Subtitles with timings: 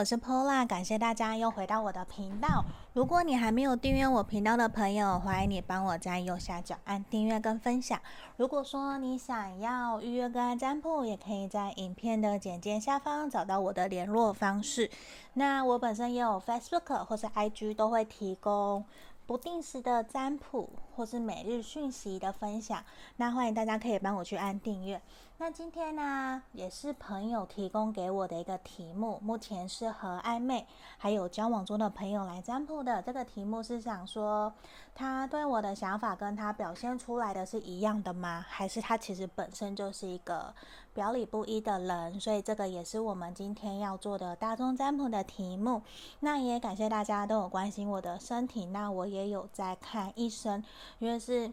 [0.00, 2.64] 我是 Pola，感谢大家又回到我的频道。
[2.94, 8.00] 如果你还没有订阅我频道的朋友，欢迎你帮我在右下角按订阅跟分享。
[8.38, 14.90] 如果说你想要预约个案占卜，也可以在影片的简介下方找到我的联络方式。
[15.34, 18.82] 那我本身也有 Facebook 或是 IG 都会提供。
[19.26, 20.68] 不定时的占卜
[21.00, 22.84] 或是每日讯息的分享，
[23.16, 25.00] 那欢迎大家可以帮我去按订阅。
[25.38, 30.66] 那今天呢，也是朋友提供给我的一个题目，目前是和暧昧
[30.98, 33.00] 还有交往中的朋友来占卜的。
[33.00, 34.52] 这个题目是想说，
[34.94, 38.44] 他对我的想法跟他表现出来的是一样的吗？
[38.46, 40.54] 还是他其实本身就是一个
[40.92, 42.20] 表里不一的人？
[42.20, 45.80] 所以这个也是我们今天要做的大众占卜的题目。
[46.18, 50.62] 那也感谢大家都有关心我的身体，那我也有在看医生，
[50.98, 51.52] 因为是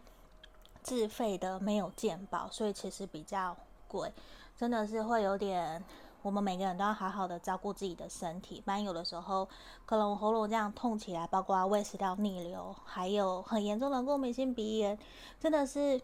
[0.82, 3.56] 自费的，没有健保，所以其实比较
[3.88, 4.12] 贵，
[4.58, 5.84] 真的是会有点。
[6.24, 9.48] 我们每个人都要好好的照顾自己的身体，不然有的时候
[9.86, 14.98] 可能喉咙这样痛起来，包括胃食道逆流，还有很严重的过敏性鼻炎，
[15.40, 16.02] 真的是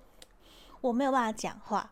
[0.79, 1.91] 我没有办法讲话。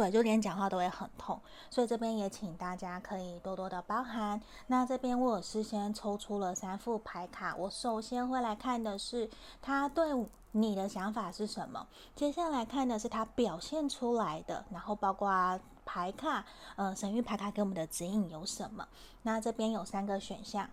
[0.00, 4.40] 对，就连讲话都会很痛，所以这边也请大家可以多多的包涵。
[4.68, 9.28] 那这边我有事先抽出了三副牌卡，我首先会来看的是
[9.60, 10.08] 他对
[10.52, 18.88] 你的想法是什么，接下来看的是他表现出来的，然后包括牌卡，呃，神域牌卡给我们的指引有什么？
[19.24, 20.70] 那这边有三个选项，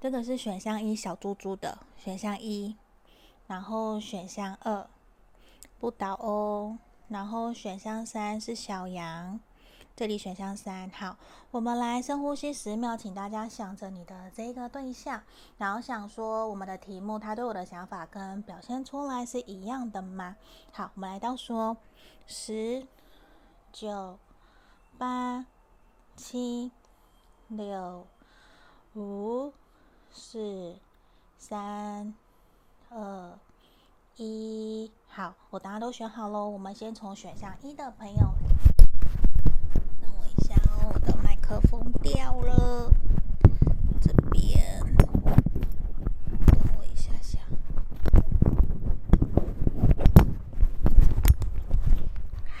[0.00, 2.76] 这个是选项一小猪猪的选项一，
[3.48, 4.88] 然后选项二
[5.80, 6.78] 不倒哦。
[7.08, 9.40] 然后选项三是小羊，
[9.96, 10.90] 这里选项三。
[10.90, 11.16] 好，
[11.50, 15.22] 我们来深呼吸十秒，请大家想着你的这个对象，
[15.56, 20.36] 然后想说我们的题目，他对我的想法跟表现出来是一样的吗？
[20.72, 21.76] 好，我们来倒数，
[22.26, 22.86] 十、
[23.72, 24.18] 九、
[24.98, 25.46] 八、
[26.14, 26.70] 七、
[27.48, 28.06] 六、
[28.94, 29.52] 五、
[30.10, 30.76] 四、
[31.38, 32.14] 三、
[32.90, 33.38] 二。
[34.20, 36.48] 一，好，我答案都选好喽。
[36.48, 38.34] 我们先从选项一的朋友，
[40.00, 42.92] 等我一下哦，我的麦克风掉了，
[44.00, 44.80] 这边，
[46.46, 47.40] 等我一下下。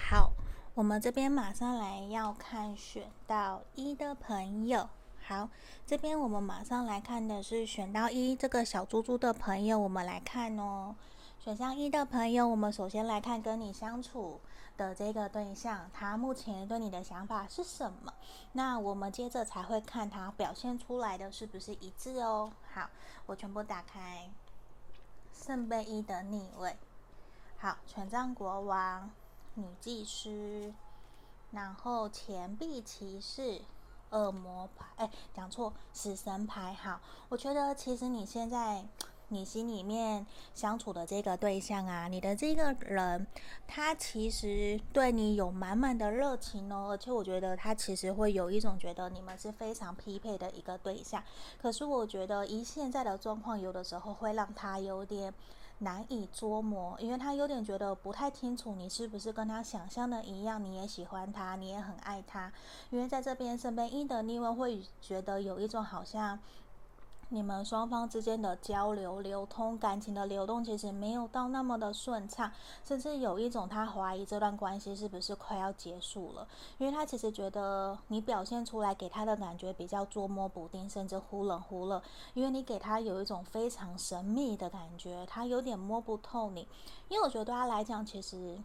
[0.08, 0.32] 好，
[0.74, 4.88] 我们这边马上来要看选到一的朋友。
[5.24, 5.48] 好，
[5.86, 10.96] 这边我们马上来看的是选到一这个小猪猪的朋友，我们来看哦。
[11.48, 14.38] 选项一的朋友，我们首先来看跟你相处
[14.76, 18.12] 的这个对象，他目前对你的想法是什么？
[18.52, 22.52] 那我们接着才会看他表现出来的是不是一致哦。
[22.74, 22.90] 好，
[23.24, 24.28] 我全部打开。
[25.32, 26.76] 圣杯一的逆位，
[27.56, 29.10] 好，权杖国王、
[29.54, 30.74] 女祭司，
[31.50, 33.62] 然后钱币骑士、
[34.10, 36.74] 恶魔牌，哎，讲错，死神牌。
[36.74, 38.84] 好，我觉得其实你现在。
[39.30, 43.26] 你心里面相处的这个对象啊，你的这个人，
[43.66, 51.22] 他其实对你有满满的热情哦，而且我觉得他其实会有一种觉得你们是非常匹配的一个对象。
[51.60, 55.32] 可是我觉得以现在的状况，有的时候会让他有点
[55.80, 62.50] 难以捉摸，因为他有点觉得不太清楚你是不是跟他想象的一样，你也喜欢他，你也很爱他。
[62.88, 66.38] 因为在这边身边一的逆位会觉得有一种好像。
[67.30, 72.50] 你们双方之间的交流、流通、感情的流动，其实没有到那么的顺畅，
[72.82, 82.02] 甚至有一种他怀疑这段关系是不是快要结束了，因为他其实觉得你表现出来给他的感觉比较捉摸不定，甚至忽冷忽热，
[82.32, 86.66] 因为你给他有一种非常神秘的感觉，他有点摸不透你，
[87.08, 88.58] 因为我觉得对他来讲，其实。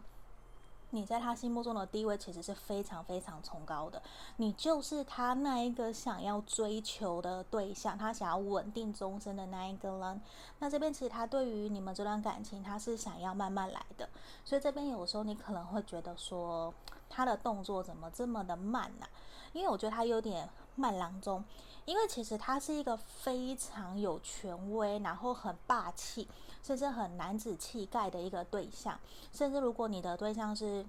[0.94, 4.00] 你在他心目中的地位其实是非常非常崇高的，
[4.36, 10.20] 你就是他那一个想要追求的对象，他想要稳定终身的那一个人。
[10.60, 14.08] 那这边其实他对于你们这段感情，他是想要慢慢来的，
[14.44, 16.72] 所以这边有时候你可能会觉得说，
[17.10, 19.06] 他的动作怎么这么的慢呢？
[19.52, 21.44] 因为我觉得他有点慢郎中，
[21.84, 26.28] 因为其实他是一个非常有权威，然后很霸气。
[26.62, 28.98] 甚至很男子气概的一个对象，
[29.34, 30.82] 甚至如果你的对象是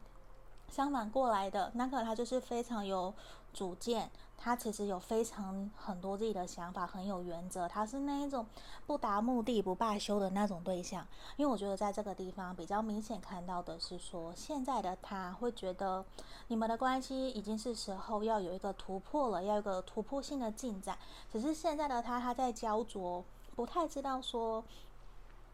[0.71, 3.13] 相反过来的，那可能他就是非常有
[3.55, 8.45] 主见，他其实有非常很多自己的想法，很有原则，他是那一种
[8.85, 11.07] 不达目的不罢休的那种对象。
[11.37, 16.03] 因为我觉得在这个地方比较明显看到的是说，现在的他会觉得
[16.49, 20.97] 你们的关系已经是时候要有一个突破了，要有个突破性的进展。
[21.31, 23.23] 只是现在的他他在焦灼，
[23.55, 24.65] 不太知道说。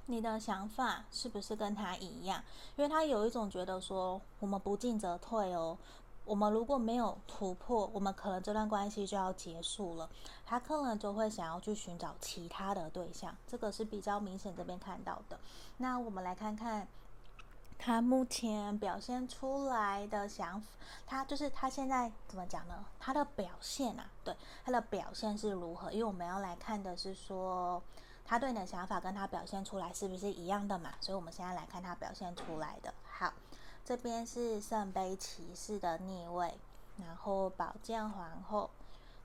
[0.07, 2.43] 你的想法是不是跟他一样？
[2.75, 5.77] 因为他有一种觉得说，我们不进则退哦，
[6.23, 10.09] 我们如果没有突破，我们可能这段关系就要结束了。
[10.45, 15.39] 他可能就会想要去寻找其他的对象，这个是比较明显这边看到的。
[15.77, 16.87] 那我们来看看
[17.79, 20.67] 他目前表现出来的想法，
[21.05, 22.85] 他就是他现在怎么讲呢？
[22.99, 25.91] 他的表现啊，对，他的表现是如何？
[25.91, 27.81] 因为我们要来看的是说，
[28.23, 30.91] 他对你的想法跟他表现出来是不是一样的嘛？
[31.01, 32.93] 所以我们现在来看他表现出来的。
[33.03, 33.33] 好。
[33.83, 36.57] 这边是圣杯骑士的逆位，
[36.97, 38.69] 然后宝剑皇后、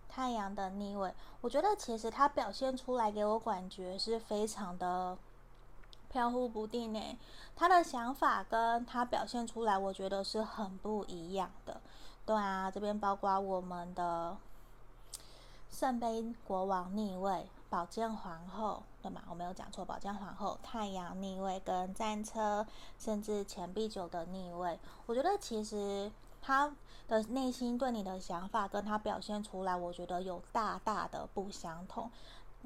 [0.08, 1.14] 太阳的逆位。
[1.40, 5.16] 我觉得其实他表现出来给我感觉是非常的
[6.08, 7.18] 飘忽不定诶，
[7.54, 11.80] 他的想法跟他表现出来，我觉得是很不一样的。
[12.24, 14.36] 对啊，这边包括我们的
[15.70, 17.48] 圣杯国王逆位。
[17.68, 18.84] 宝剑皇后，
[19.28, 19.84] 我没有讲错。
[19.84, 22.66] 宝剑皇后、太阳逆位跟战车，
[22.98, 26.10] 甚至钱币九的逆位，我觉得其实
[26.40, 26.74] 他
[27.08, 32.10] 的内心对你的想法跟他表现出来，我觉得有大大的不相同。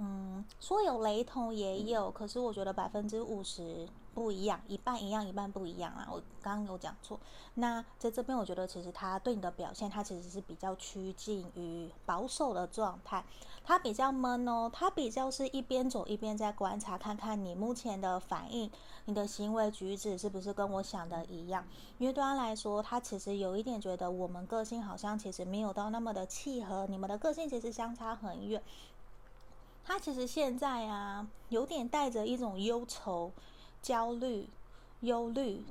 [0.00, 3.88] 嗯，说有雷同也有，可是我觉得百分之五十。
[4.12, 6.08] 不一样，一半一样，一半不一样啊！
[6.10, 7.18] 我刚刚有讲错。
[7.54, 13.24] 那在这边，我觉得其实他对你的表现，他其实是比较趋近于保守的状态，
[13.62, 18.68] 他比较闷哦，他比较是一边走一边在观察，看看你目前的反应，
[19.04, 21.64] 你的行为举止是不是跟我想的一样？
[21.98, 28.60] 因为对他来说，他其实有一点觉得我们个性好像其实没有到那么的契合，你们的个性其实相差很远。
[29.92, 33.32] 他其实现在啊，有点带着一种忧愁。
[33.82, 34.48] 焦虑、
[35.00, 35.64] 忧虑，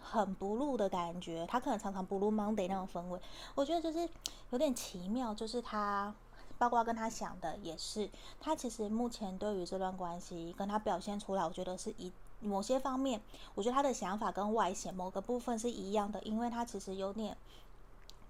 [0.00, 1.46] 很 blue 的感觉。
[1.46, 3.20] 他可能常常 blue Monday 那种氛围，
[3.54, 4.08] 我觉得就是
[4.48, 5.34] 有点奇妙。
[5.34, 6.14] 就是他，
[6.56, 8.08] 包括跟他想的也是，
[8.40, 13.20] 他其实目前对于这段关系跟他表现出来，我觉得是一某些方面，
[13.54, 17.36] 我觉得他的想法跟外显某个部分是一样的，因为他其实有点。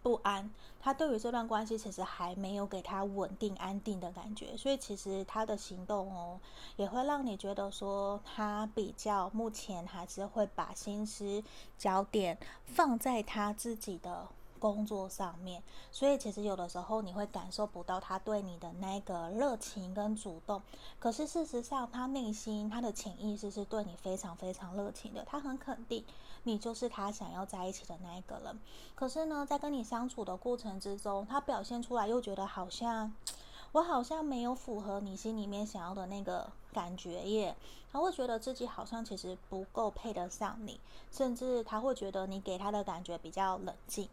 [0.07, 0.49] 不安，
[0.81, 6.39] 他对于这段关系其实还没有给他稳定安定的感觉，所以其实他的行动哦，
[6.77, 11.43] 也会让你觉得说他比较目前还是会把心思
[11.77, 14.29] 焦点放在他自己的。
[14.73, 20.61] 工作上面，所以其实有的时候你会感受不到他对你的那个热情跟主动，
[20.99, 26.05] 可是事实上他内心他的潜意识是对你非常非常热情的，他很肯定
[26.43, 28.59] 你就是他想要在一起的那一个人。
[28.97, 33.13] 可是呢，在跟你相处的过程之中，他表现出来又觉得好像
[33.73, 37.55] 我好像没有符合你心里面想要的那个感觉耶，
[37.93, 40.81] 他会觉得自己好像其实不够配得上你，
[41.13, 44.09] 甚至他会觉得你给他的感觉比较冷静。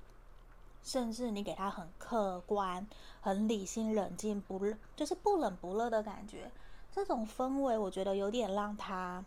[0.84, 2.86] 甚至你给他很客观、
[3.22, 4.60] 很理性、冷静，不
[4.96, 6.52] 就是不冷不热的感觉，
[6.92, 9.24] 这种氛围我觉得有点让他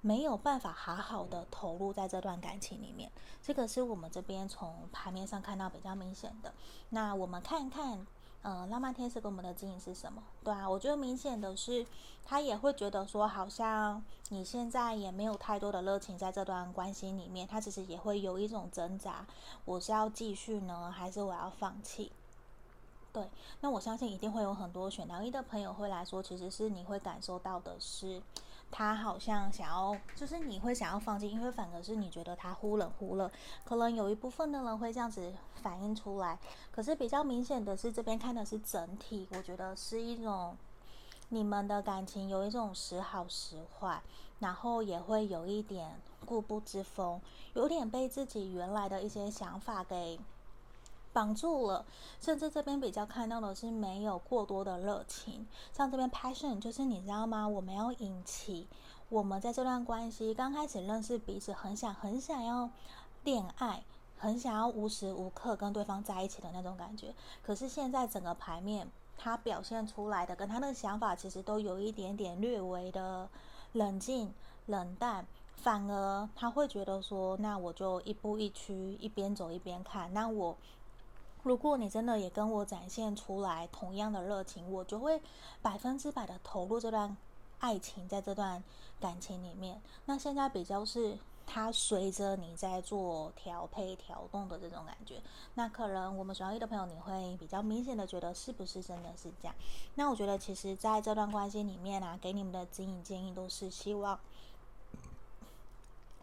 [0.00, 3.10] 没有办法好好的投入在这段感情里面。
[3.42, 6.52] 这个是我们这边从牌面上看到比较明显的。
[6.88, 8.06] 那我们看看。
[8.42, 10.22] 嗯，浪漫天使给我们的指引是什么？
[10.42, 11.86] 对啊，我觉得明显的是，
[12.24, 19.26] 他也会觉得说，好像你现在也没有太多的热情在这段关系里面，他其实也会有一种挣扎，
[19.66, 22.10] 我是要继续呢，还是我要放弃？
[23.12, 23.28] 对，
[23.60, 28.22] 那我相信一定会有很多选到一的朋友会来说，其实是你会感受到的是。
[28.70, 33.30] 他好像想要，就是你会想要放弃，因为反而是你觉得他忽冷忽热，
[33.64, 35.32] 可能有一部分的人会这样子
[35.62, 36.38] 反映出来。
[36.70, 40.56] 可是比较明显的是，这边看的是整体，我觉得是一种
[41.30, 44.00] 你们的感情有一种时好时坏，
[44.38, 47.20] 然后也会有一点固步自封，
[47.54, 50.18] 有点被自己原来的一些想法给。
[51.12, 51.84] 绑住了，
[52.20, 55.46] 甚至这边比较看到的是没有过多的热情。
[55.72, 57.48] 像这边 passion，就是你知道吗？
[57.48, 58.68] 我没有引起
[59.08, 62.70] 我们在这段关系刚开始认识彼此，很想很想要
[63.24, 63.82] 恋爱，
[64.16, 67.12] 很想要无时无刻跟对方在一起的那种感觉。
[67.42, 68.88] 可是现在整个牌面，
[69.18, 73.28] 他表现出来的跟他的想法其实都有一点点略微的
[73.72, 74.32] 冷静、
[74.66, 75.26] 冷淡，
[75.56, 80.56] 反而他会觉得说，那我就一步一趋，一边走一边看，那我。
[81.42, 85.20] 如果你真的也跟我展现出来同样的热情，我就会
[85.62, 87.16] 百分之百的投入这段
[87.58, 88.62] 爱情，在这段
[89.00, 89.80] 感情里面。
[90.04, 95.20] 那现在比较是他随着你在做调配、调动的这种感觉。
[95.54, 99.54] 那可能我们选到一的朋友，你会比较明显的觉得是不是真的是这样？
[99.94, 104.18] 那我觉得其实在这段关系里面啊，给你们的指引建议都是希望。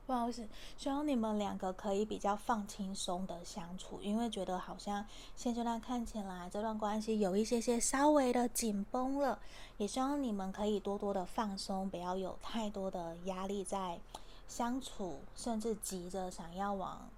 [0.07, 0.47] 不好意思，
[0.77, 9.37] 希望你们两个可以比较放轻松的相处，因为觉得好像现阶段看起来这段关系有一些些稍微的紧绷了，
[9.75, 13.99] 也希望你们可以多多的放松，不要有太多的压力在
[14.47, 17.09] 相处，甚至急着想要往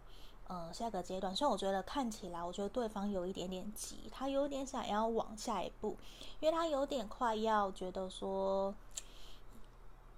[0.48, 1.36] 呃下个阶段。
[1.36, 5.96] 所以我觉得看起来，我觉得对方有一点点急，他有点想要往下一步，
[6.40, 8.74] 因为他有点快要觉得说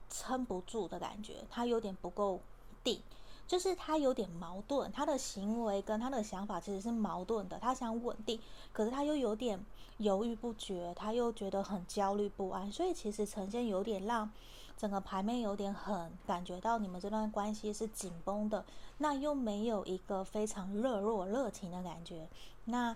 [0.09, 2.39] 撑不住的感觉，他有点不够
[2.83, 3.01] 定。
[3.47, 7.59] 就是他有点矛盾，他的行为跟他的想法其实是矛盾的。
[7.59, 8.39] 他想稳定，
[8.71, 9.59] 可是他又有点
[9.97, 14.31] 犹豫不决，他又觉得很焦虑不安，所以其实呈现有点让
[14.77, 18.63] 整个牌面有点很感觉到你们这段关系是紧绷的，
[18.99, 22.29] 那又没有一个非常热络热情的感觉。
[22.63, 22.95] 那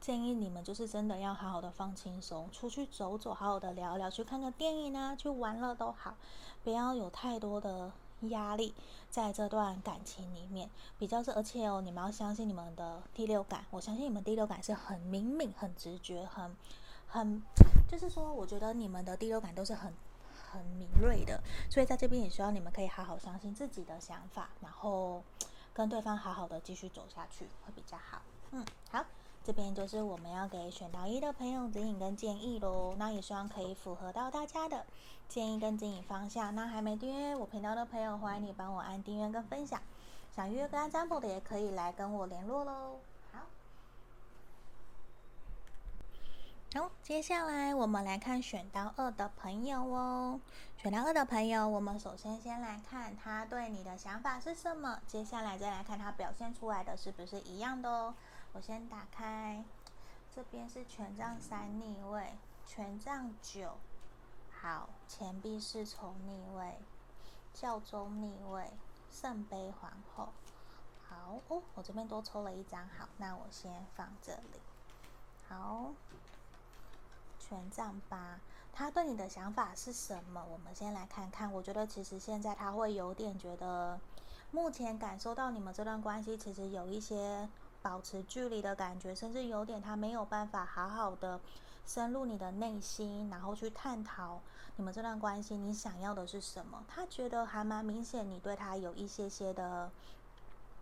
[0.00, 6.14] 建议你们就是真的要好好的放轻松，出去走走，好好的聊聊，去看个电影啊，去玩乐都好，
[6.62, 7.90] 不要有太多的。
[8.30, 8.74] 压力
[9.10, 13.64] 在这段感情里面比较是，而且哦，你们要相信你们的第六感。
[13.70, 16.54] 我相信你们第六感是很灵敏、很直觉、很
[17.06, 17.42] 很，
[17.88, 19.92] 就是说，我觉得你们的第六感都是很
[20.52, 21.42] 很敏锐的。
[21.70, 25.22] 所以在这边也希望你们可以好好相信自己的想法，然后
[25.72, 28.22] 跟对方好好的继续走下去会比较好。
[28.52, 29.04] 嗯，好。
[29.44, 34.86] 这边就是我们要给选到一的朋友指引跟建议喽，那也希望可以符合到大家的
[35.28, 36.54] 建议跟指引方向。
[36.54, 39.82] 那还没订阅我频道的朋友，欢迎你帮我按订阅跟分享。
[40.34, 42.98] 想预约跟占卜的也可以来跟我联络喽。
[43.32, 43.40] 好，
[46.80, 50.40] 好，接下来我们来看选到二的朋友哦。
[50.78, 58.14] 选到二的朋友，我们首先先来看他对你的想法是什么，接下来再来看他表现出来的是不是一样的哦。
[58.54, 59.64] 我先打开，
[60.32, 62.34] 这边是权杖三逆位，
[62.64, 63.72] 权杖九，
[64.62, 66.78] 好，钱币侍从逆位，
[67.52, 68.70] 教宗逆位，
[69.10, 70.28] 圣杯皇后，
[71.08, 74.60] 好哦，我这边多抽了一张，好，那我先放这里，
[75.48, 75.90] 好，
[77.40, 78.38] 权杖八，
[78.72, 80.46] 他对你的想法是什么？
[80.48, 83.98] 我们先来看看，我觉得其实现在他会有点觉得，
[84.52, 87.48] 目前感受到你们这段关系其实有一些。
[87.84, 91.38] 保持距离的感觉，甚至有点他没有办法好好的
[91.84, 94.40] 深入你的内心，然后去探讨
[94.76, 96.82] 你们这段关系，你想要的是什么？
[96.88, 99.90] 他觉得还蛮明显，你对他有一些些的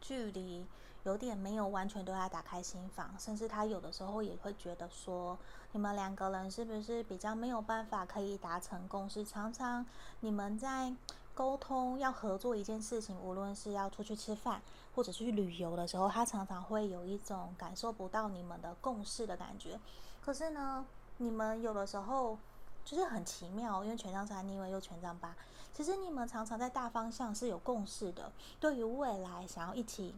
[0.00, 0.64] 距离，
[1.02, 5.36] 有点没有完全对他打开心房，甚至他有的时候也会觉得说，
[5.72, 9.24] 你们两个人是不是比较没有办法可以达成共识？
[9.24, 9.84] 常常
[10.20, 10.94] 你们在。
[11.34, 14.60] 沟通要合作一件事情，无论是要出去吃饭
[14.94, 19.80] 或者去旅游的时候，他常常会有一种感受不到你们的共识的感觉。
[20.20, 20.84] 可是呢，
[21.16, 22.38] 你们有的时候
[22.84, 25.34] 就是很奇妙，因为权杖三逆位又权杖八，
[25.72, 30.14] 其实你们常常在大方向是有共识的，对于未来想要一起。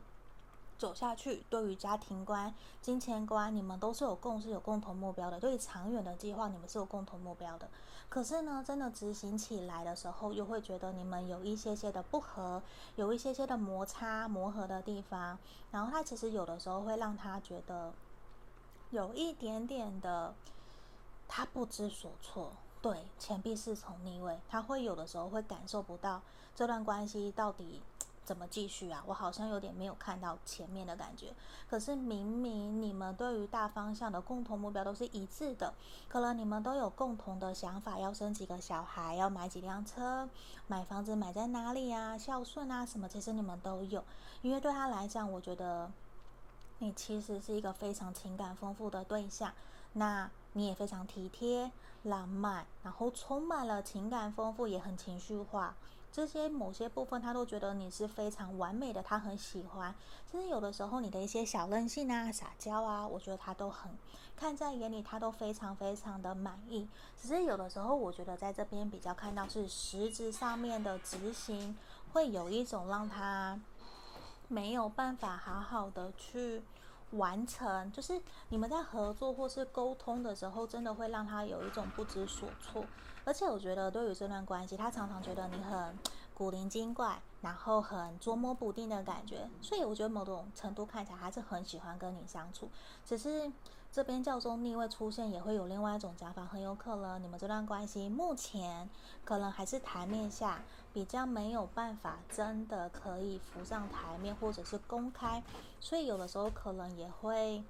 [0.85, 5.41] 走下去，对于家庭观、金钱观，你们都是有共识、有共同目标的。
[5.41, 7.67] 对于长远的计划，你们是有共同目标的。
[8.11, 12.63] 可是呢，真的执行起来的时候，又会觉得你们有一些些的不合，
[12.97, 15.39] 有一些些的摩擦、磨合的地方。
[15.71, 17.91] 然后他其实有的时候会让他觉得
[18.91, 20.35] 有一点点的，
[21.27, 22.53] 他不知所措。
[22.83, 26.21] 对，钱币是从逆位，他会有的时候会感受不到
[26.55, 27.81] 这段关系到底。
[28.25, 29.03] 怎么继续啊？
[29.07, 31.35] 我好像有点没有看到前面的感觉。
[31.69, 35.75] 可是明明你们对于大方向的共同目标都是一致的，
[36.09, 40.29] 可能你们都有共同的想法，要生几个小孩，要买几辆车，
[40.67, 42.17] 买房子买在哪里啊？
[42.17, 43.09] 孝顺啊什么？
[43.09, 44.03] 其实你们都有。
[44.43, 45.91] 因为对他来讲，我觉得
[46.79, 49.53] 你其实是一个非常情感丰富的对象，
[49.95, 51.71] 那你也非常体贴、
[52.03, 55.75] 浪漫，然后充满了情感丰富，也很情绪化。
[56.15, 59.93] 这些某些部分，他都觉得你是非常完美的，他很喜欢。
[60.31, 63.91] 甚至有的时候，你的一些小任性啊、撒娇啊，我觉得他都很
[64.37, 66.89] 看在眼里，他都非常非常的满意。
[67.21, 71.77] 只是有的时候，我觉得在这边比较看到是实质上面的执行，
[72.13, 73.61] 会有一种让他
[74.47, 76.63] 没有办法好好的去
[77.11, 77.91] 完成。
[77.91, 82.85] 就是你们在合作或是沟通的时候，真的会让他有一种不知所措。
[83.25, 85.99] 而且我觉得，对于这段关系，他常常觉得你很
[86.35, 89.49] 古灵精怪，然后很捉摸不定的感觉。
[89.63, 92.69] 所以我觉得某种程度看起来，还是很喜欢跟你相处。
[93.05, 93.51] 只是
[93.91, 98.91] 这边教宗逆位出现，也会有另外一种讲法，很有可能你们这段关系目前
[99.25, 100.63] 可能还是台面下
[100.93, 105.43] 比较没有办法真的可以浮上台面，或者是公开。
[105.81, 107.65] 所以有的时候可能也会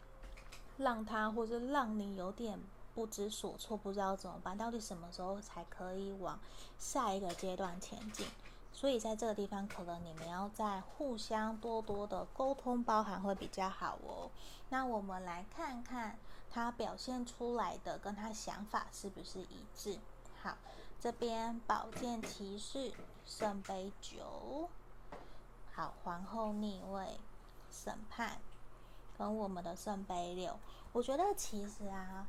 [0.78, 2.58] 让他，或者让你有点。
[2.94, 6.38] 不知所措，不知道怎么办，到底什么时候才可以往
[6.78, 8.26] 下一个阶段前进？
[8.72, 14.30] 所以在这个地方，可能你们要再互相多多的沟通包含会比较好哦。
[14.68, 16.18] 那我们来看看
[16.50, 19.98] 他表现出来的跟他想法是不是一致？
[20.42, 20.56] 好，
[21.00, 22.92] 这边宝剑骑士
[23.24, 24.68] 圣杯九，
[25.72, 27.20] 好，皇后逆位，
[27.70, 28.38] 审判
[29.16, 30.58] 跟我们的圣杯六。
[30.92, 32.26] 我觉得其实啊，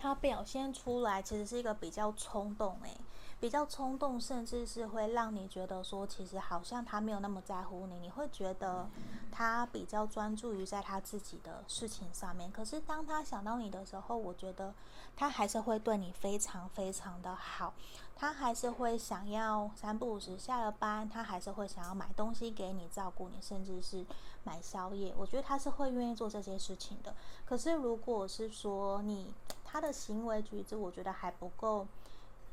[0.00, 2.96] 他表现出来其实是一个比较冲动诶。
[3.38, 7.98] 比较冲动，甚至是会让你觉得说，其实好像他没有那么在乎你。
[7.98, 8.86] 你会觉得
[9.32, 12.52] 他比较专注于在他自己的事情上面。
[12.52, 14.74] 可是当他想到你的时候，我觉得
[15.16, 17.72] 他还是会对你非常非常的好。
[18.14, 24.04] 他还是会想要三不五时下了班，他还是会想要买东西给你，照顾你，甚至是
[24.44, 25.14] 买宵夜。
[25.16, 27.14] 我觉得他是会愿意做这些事情的。
[27.46, 29.32] 可是如果是说你
[29.70, 31.86] 他的行为举止，我觉得还不够。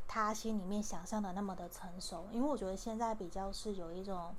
[0.09, 4.33] 他心里面想象的那么的成熟，因为我觉得现在比较是有一种，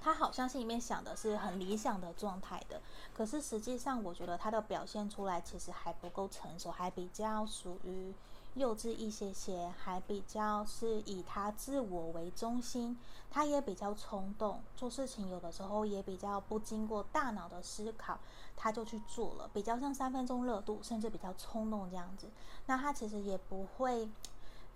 [0.00, 2.80] 他好像心里面想的是很理想的状态的，
[3.12, 8.14] 可是实际上我觉得他的表现出来其实还不够成熟，还比较属于
[8.54, 12.98] 幼稚一些些，还比较是以他自我为中心，
[13.30, 18.18] 他也比较冲动，做事情有的时候也比较不经过大脑的思考，
[18.56, 22.28] 他就去做了，比较像三分钟热度，甚至比较冲动这样子，
[22.66, 24.08] 那他其实也不会。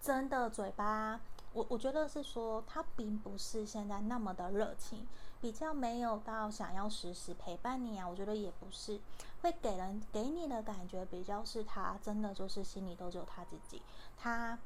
[0.03, 1.19] 真的嘴巴，
[1.55, 5.07] 我我觉得是说他并不是现在那么的热情，
[5.45, 8.09] 比较没有到想要时时陪伴你啊。
[8.09, 8.99] 我觉得也不是，
[9.43, 13.83] 会给人给你的感觉比较是他真的就是心里都只有他自己，
[14.17, 14.59] 他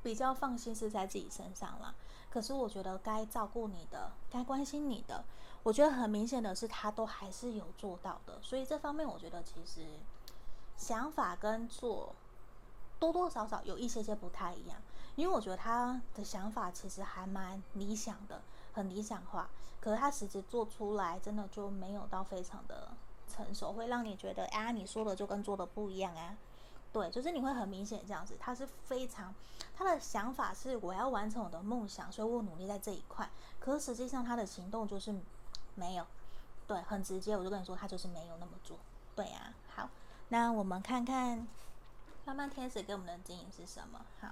[0.00, 1.92] 比较放心是在自己身上了。
[2.30, 5.24] 可是我觉得该照顾你的，该关心你的，
[5.64, 8.40] 我觉得很明显的是他都还是有做到的。
[8.40, 9.84] 所以这方面我觉得其实
[10.76, 12.14] 想法跟做。
[13.00, 14.76] 多多少少有一些些不太一样，
[15.14, 18.42] 因为我觉得他的想法其实还蛮理想的，
[18.78, 19.48] 很理想化。
[19.80, 22.88] 可是他实质做出来，真的就没有到非常的
[23.28, 26.36] 成熟，会让你觉得，啊，你说的就跟做的不一样啊。
[26.92, 29.34] 对，就是你会很明显这样子，他是非常，
[29.76, 33.28] 他的想法是我要完成我的梦想，所以我努力在这一块。
[33.60, 35.14] 可是实际上他的行动就是
[35.74, 36.06] 没有，
[36.66, 38.78] 对，很直接，我就跟你说，他就是没有那么做。
[39.14, 39.88] 对呀，好，
[40.28, 41.46] 那我们看看。
[42.24, 44.04] 浪漫天使给我们的指引是什么？
[44.20, 44.28] 好，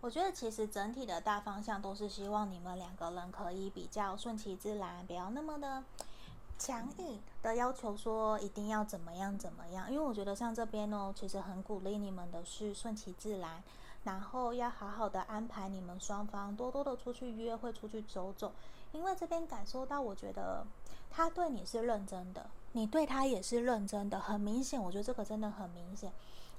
[0.00, 5.82] 我觉得其实整体的大方向都是希望你们两个人可以比较顺其自然，不要那么的
[6.56, 9.90] 强硬的要求说一定要怎么样怎么样。
[9.90, 13.62] 因为我觉得像这边呢，其实很鼓励你们的是顺其自然，
[14.04, 18.52] 然后要好好的安排你们双方多多的出去约会、出去走走。
[18.92, 20.64] 因为这边感受到，我觉得
[21.10, 24.80] 他对你是认真的，你对他也是认真的，很明显。
[24.80, 26.12] 我觉得这个真的很明显。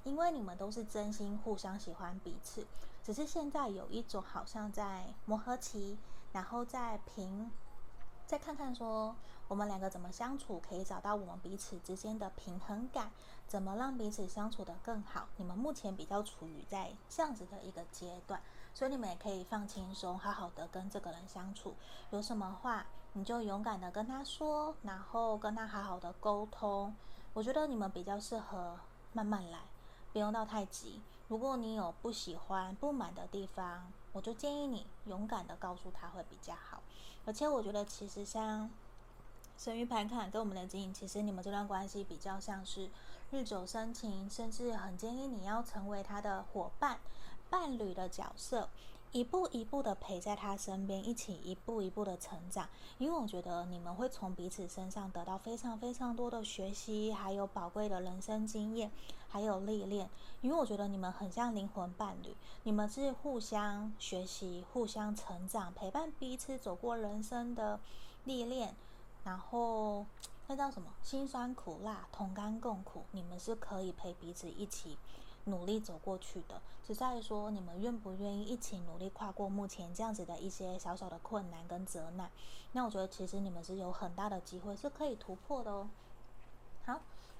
[0.04, 2.64] 因为你们都是真心互相喜欢彼此，
[3.02, 5.98] 只是现在有一种好像在磨合期，
[6.32, 7.50] 然后再平，
[8.26, 9.16] 再看看说
[9.48, 13.10] 我们两个怎么相处，可以找到我们彼此之间的平衡感，
[13.46, 15.26] 怎么让彼此相处得更好。
[15.36, 18.40] 你们目前比较处于在这样子的一个阶段，
[18.74, 21.74] 所以你们也可以放轻松，好好的跟这个人相处。
[22.10, 26.94] 有什么话你就勇敢的跟他说，然后跟他好好的沟通。
[27.32, 28.78] 我觉得你们比较适合
[29.12, 29.60] 慢慢来。
[30.12, 31.00] 不用到太急。
[31.30, 36.82] 如果你有不喜欢、不满的地方，我就建议你勇敢的告诉他会比较好。
[37.24, 38.68] 而且我觉得，其实像
[39.56, 42.90] 神諭牌卡跟我们的经营，其实你们这段关系比较像是
[43.30, 46.98] 日久生情，甚至很建议你要成为他的伙伴、
[47.48, 48.68] 伴侣的角色。
[49.12, 52.68] 一步一步的陪在他身边，一起一步一步的成长。
[52.98, 58.88] 因为我觉得你们会从彼此身上得到非常非常多的学习，还有宝贵的人生经验，
[59.30, 60.10] 还有历练。
[60.42, 67.80] 因为我觉得你们很像灵魂伴侣，你们是互相学习、互相成长，陪伴彼此走过人生的
[68.24, 68.74] 历练。
[69.24, 70.04] 然后
[70.46, 70.90] 那叫什么？
[71.02, 73.04] 辛酸苦辣，同甘共苦。
[73.12, 74.98] 你们是可以陪彼此一起。
[75.44, 82.30] 努力走过去的，只在于说你们愿不愿意一起努力跨过目前这样子的一些小小的困难跟责难。
[82.72, 85.88] 那我觉得其实你们是有很大的机会是可以突破的哦。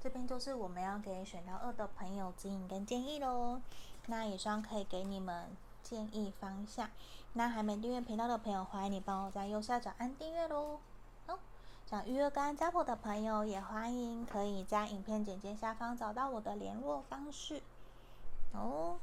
[0.02, 3.60] 这边就是我们要给选到二的朋友指引跟建议喽。
[4.06, 5.50] 那以上可以给你们
[5.82, 6.88] 建议方向。
[7.34, 10.80] 那还没订阅频道的朋友，欢迎你帮我在右下角按订阅喽。
[11.26, 11.38] 好，
[11.86, 17.62] 想预约跟占卜的朋友也欢迎可以在影片简介下方找到我的联络方式。
[18.52, 18.98] 哦，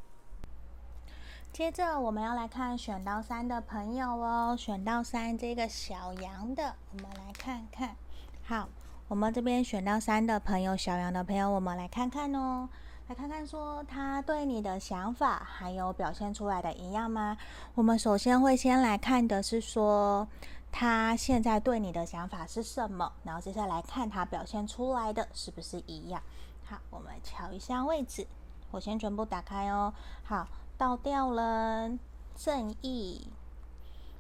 [1.54, 7.96] 接着我们要来看选到三的朋友哦，选到三这个小羊的，我们来看看。
[8.44, 8.68] 好，
[9.08, 12.68] 我们这边选到三的朋友，小羊的朋友，我们来看看哦，
[13.08, 17.38] 来看看说他对你的想法还有表现出来的一样吗？
[17.76, 20.28] 我们首先会先来看的是说
[20.74, 26.22] 他现在对你的想法是什么，然后接下来看他表现出来的是不是一样。
[26.66, 28.28] 好，我们瞧一下位置。
[28.72, 29.94] 我先全部打开哦。
[30.26, 30.46] 好，
[30.78, 31.90] 倒掉了、
[32.36, 33.30] 正义、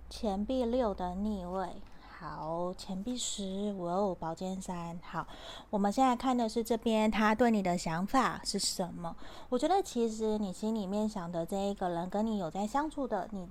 [0.10, 1.82] 钱币六的逆位。
[2.20, 5.00] 好，钱币十，哇哦，宝剑三。
[5.04, 5.28] 好，
[5.70, 9.16] 我们现在看的是这边，他对你的想法是什么？
[9.50, 13.48] 我觉得其实你心里面想的这一个人，跟你有在相处的，你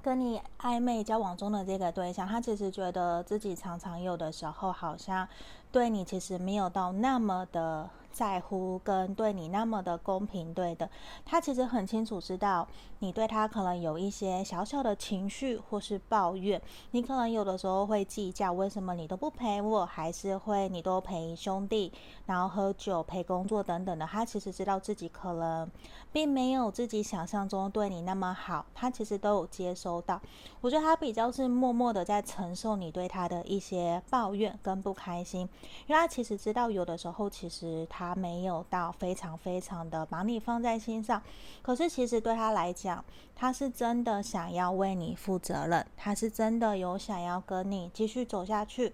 [0.00, 5.28] 跟你暧昧交往中的这个对象，他其实觉得自己常常有的时候，好像
[5.76, 7.90] 对你其实没有到那么的。
[8.16, 10.88] 在乎跟对你那么的公平，对的，
[11.26, 12.66] 他其实很清楚知道
[13.00, 16.58] 你对他可能有一些小小的情绪或是抱怨，
[16.92, 21.92] 你可能有的时候会计较为什么你都不陪我，还是会你都陪兄弟，
[22.24, 24.06] 然后喝酒陪工作等等的。
[24.06, 25.70] 他其实知道自己可能
[26.10, 30.18] 并没有自己想象中对你那么好，他其实都有接收到。
[30.62, 35.46] 我觉得他比较是默默的在承受你对他的一些抱怨跟不开心，
[35.86, 38.16] 因为他其实知道有的时候其实他。
[38.16, 41.22] 没有到非常非常的把你放在心上，
[41.60, 48.90] 可是其实对他来讲，他是真的想要为你负责任，他是真的有想要跟你继续走下去。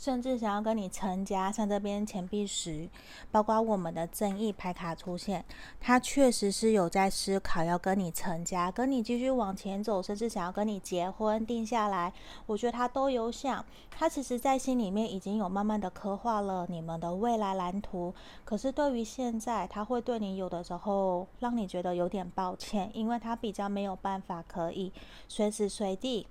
[0.00, 2.88] 甚至想要跟你成家，像这边钱币十，
[3.30, 5.44] 包括我们的正义牌卡出现，
[5.78, 12.10] 他确实是有在思考要跟你成家，跟你继续往前走，甚至想要跟你结婚定下来。
[12.46, 18.14] 我觉得他都有想，他其实在心里面已经有慢慢的刻画了你们的未来蓝图。
[18.42, 24.90] 可是对于现在，他会对你有的时候让你觉得有点抱歉，因为他比较没有办法可以
[25.28, 26.26] 随时随地。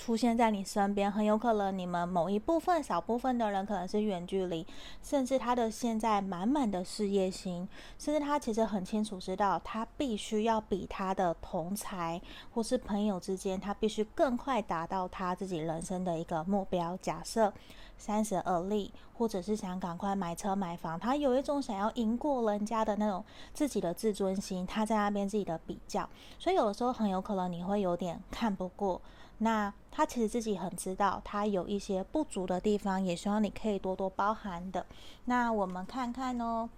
[0.00, 4.66] 出现在你身边，很有可能你们某一部分、少部分的人可能是远距离，
[5.02, 12.18] 甚至他的现在满满的事业心，甚至他其实很清楚知道，他必须要比他的同才
[12.54, 16.96] 或是朋友之间，他必须更快达到他自己人生的一个目标。
[16.96, 17.52] 假设
[17.98, 26.08] 三十而立，或者是想赶快买车买房，他有一种想要赢过人家的那种自己的自尊心，他在那边自己的比较，
[26.38, 28.98] 所以有的时候很有可能你会有点看不过。
[29.42, 34.84] 那他其实自己很知道，他有一些不足的地方，也希望你可以多多包涵的。
[35.24, 36.68] 那我们看看哦，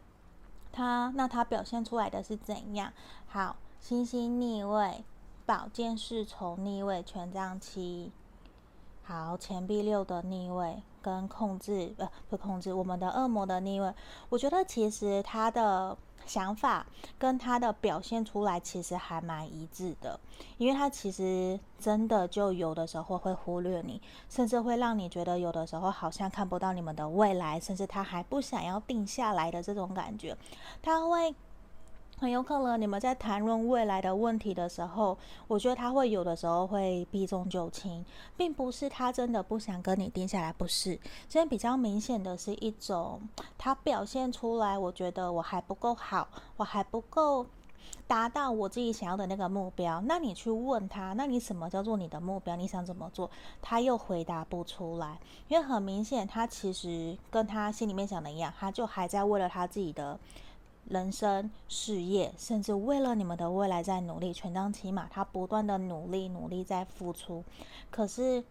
[0.70, 2.92] 他那他表现出来的是怎样？
[3.26, 5.04] 好，星星逆位，
[5.44, 8.12] 宝剑侍从逆位，权杖七，
[9.02, 13.92] 好，钱币六的逆位跟控制呃不控制我们的恶魔的逆位，
[14.30, 15.98] 我觉得其实他的。
[16.24, 16.86] 想法
[17.18, 20.18] 跟他的表现出来其实还蛮一致的，
[20.56, 30.36] 因为他其实真的就有的时候会忽略你，甚至会让你觉得有的时候好像看不到你们的未来，甚至他还不想要定下来的这种感觉，
[30.80, 31.34] 他会。
[32.22, 38.04] 很有可能你们在谈论未来的问题的时候，我觉得他会有的时候会避重就轻，
[38.36, 40.90] 并不是他真的不想跟你定下来，不是。
[41.28, 43.20] 现在比较明显的是一种，
[43.58, 47.44] 他表现出来，我觉得我还不够好，我还不够
[48.06, 50.00] 达到我自己想要的那个目标。
[50.02, 52.54] 那你去问他，那你什么叫做你的目标？
[52.54, 53.28] 你想怎么做？
[53.60, 60.16] 他又回答不出来，因为很明显，他其实跟他心里面想的一样，他就还在为了他自己的。
[60.88, 64.32] 人生、事业，甚至为了你们的未来在努力。
[64.32, 67.42] 权杖七嘛，他不断的努力，努力在付出。
[67.90, 68.42] 可是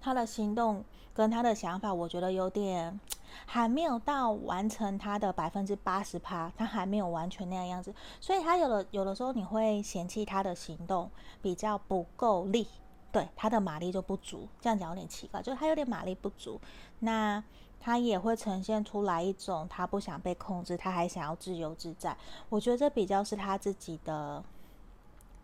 [0.00, 3.00] 他的行动跟他的想法，我觉得有点
[3.46, 7.92] 还没有到完成他的百分之八十趴，他还没有完全那样样子。
[8.20, 11.10] 所以他有的有的时候你会嫌弃他的行动
[11.42, 12.68] 比较不够力，
[13.10, 14.46] 对，他的马力就不足。
[14.60, 16.60] 这样讲有点奇怪，就是他有点马力不足。
[17.00, 17.42] 那。
[17.84, 22.16] 他也会呈现出来一种，他不想被控制，他还想要自由自在。
[22.48, 24.42] 我觉得这比较是他自己的。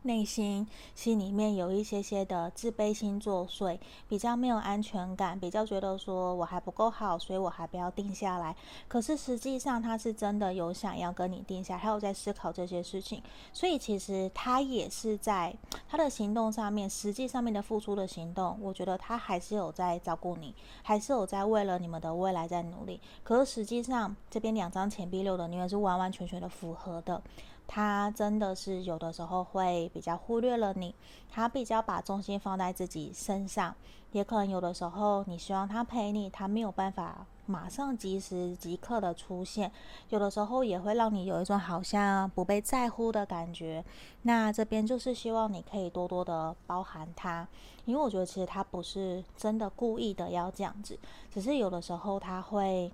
[0.02, 8.56] 内心心里面有一些些的自卑心作祟，比较没有安全感，比较觉得说我还不够好，所以我还不要定下来。
[8.88, 15.54] 可是实际上他是真的有想要跟你定下，他有在思考这些事情，所以其实他也是在
[15.88, 23.00] 他的行动上面，实际上面的付出的行动，我觉得他还是有在照顾你，还是有在为了你们的未来在努力。
[23.22, 27.22] 可是实际上这边两张钱币六的，你们是完完全全的符合的。
[27.72, 30.92] 他真的是有的时候会比较忽略了你，
[31.30, 33.72] 他比较把重心放在自己身上，
[34.10, 39.70] 也可能有的时候你希望他陪你，他没有办法马上及时即刻的出现，
[40.08, 43.84] 有的时候也会让你有一种好像不被在乎的感觉。
[44.22, 47.46] 那这边就是希望你可以多多的包涵他，
[47.84, 50.98] 因为我觉得其实他不是真的故意的要这样子，
[51.32, 52.90] 只是有的时候他会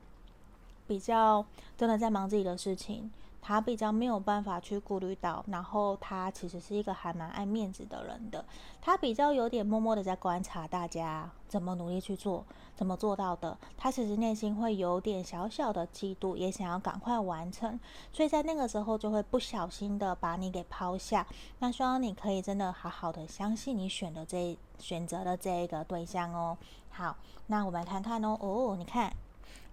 [0.87, 1.43] 比较
[1.79, 3.11] 真的在忙自己的事情。
[3.47, 8.45] 他比较没有办法去顾虑到，然后他其实是一个还蛮爱面子的人的，
[8.81, 17.79] 他比较有点默默的在观察大家怎么努力去做，怎么做到的，他其实内心会有点小小的嫉妒，也想要赶快完成，
[18.13, 21.25] 所以在那个时候就会不小心的把你给抛下。
[21.61, 26.59] 那希望你可以真的好好的相信你选的这选择的这一个对象哦。
[26.91, 29.15] 好，那我们来看看哦，哦，你看。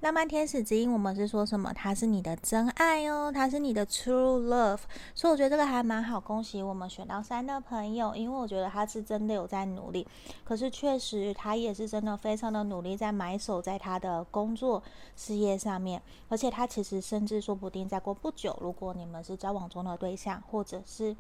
[0.04, 1.72] 浪漫天使之音，我们是说什么？
[1.74, 4.82] 他是你的真爱哦，他是你的 true love，
[5.16, 6.20] 所以我觉得这个还蛮好。
[6.20, 10.06] 恭喜我们选到三的朋友，因为我觉得他是真的有在努力，
[10.44, 14.84] 可是确实他也是真的非常的努力，在埋首在他的工作
[15.16, 21.16] 事业上面，而且他其实甚至说不定再过不久，如果你们是交往中的对象，或者是。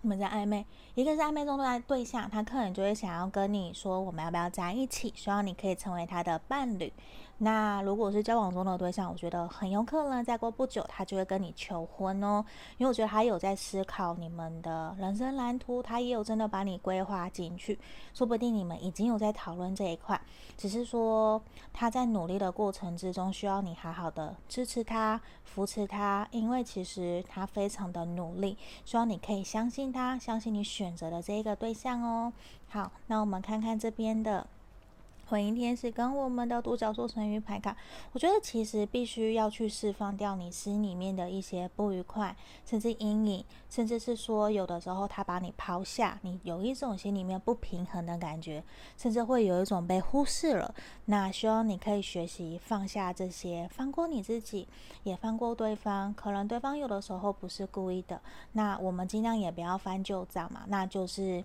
[0.00, 5.12] 你们在暧昧，一个是暧昧中的对象，他可能就会想要跟你说，我们要不要在一起？
[5.16, 6.92] 希望你可以成为他的伴侣。
[7.40, 12.44] 那如果是交往中的对象，我觉得很有可能再过不久，他就会跟你求婚哦。
[12.78, 17.78] 因为我觉得他有在思考你们的人生蓝图，他也有真的把你规划进去。
[18.12, 20.20] 说不定你们已经有在讨论这一块，
[20.56, 21.40] 只是说
[21.72, 32.32] 他在努力的过程之中，需要你好好的支持他、扶持他，因为其实他非常的努力，希望你可以相信他，相信你选择的这一个对象哦。
[32.68, 34.44] 好，那我们看看这边的。
[35.28, 37.76] 回应天使跟我们的独角兽神諭牌卡，
[38.12, 48.64] 我觉得其实必须要去释放掉你心里面的一些不愉快，甚至阴影，甚至是说有的时候他把你抛下，你有一种心里面不平衡的感觉，
[48.96, 50.74] 甚至会有一种被忽视了。
[51.04, 54.66] 那希望你可以学习放下这些，放过你自己，
[55.02, 56.14] 也放过对方。
[56.14, 58.18] 可能对方有的时候不是故意的，
[58.52, 61.44] 那我们尽量也不要翻旧账嘛，那就是。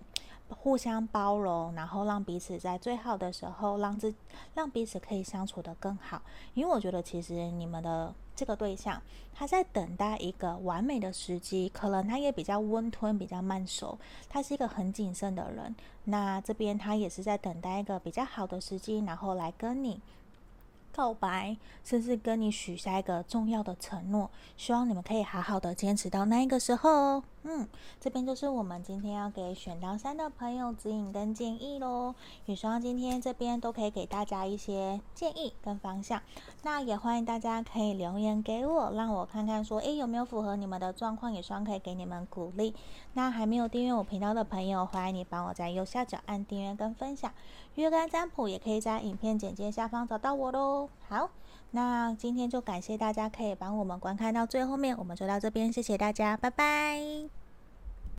[0.54, 4.14] 互相包容，然后让彼此在最好的时候，让自
[4.54, 6.22] 让彼此可以相处得更好。
[6.54, 9.02] 因为我觉得，其实你们的这个对象，
[9.34, 15.74] 他在等待一个完美的时机，可能他也比较温吞，比较慢熟，他是一个很谨慎的人。
[16.04, 20.00] 那这边他也是在等待一个比较好的时机，然后来跟你。
[20.94, 27.24] 告白，甚至跟你许下一个重要的承诺，希望你们可以好好的坚持到那一个时候哦。
[27.46, 27.68] 嗯，
[28.00, 32.14] 这边就是我们今天要给选到三的朋友指引跟建议喽。
[32.46, 36.22] 也希望今天这边都可以给大家一些建议跟方向。
[36.62, 42.74] 那也欢迎大家可以留言给我，让我看看说，诶，有没有符合你们的状况，也希望可以给你们鼓励。
[43.12, 47.30] 那还没有订阅我频道的朋友，欢迎你帮我在右下角按订阅跟分享。
[47.76, 50.88] 月干占卜也可以在影片简介下方找到我喽。
[51.08, 51.30] 好，
[51.72, 57.43] 那今天就感谢大家可以帮我们观看到最后面，我们就到这边，谢谢大家，拜拜。